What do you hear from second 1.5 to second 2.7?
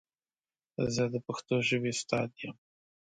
ژبې استاد یم.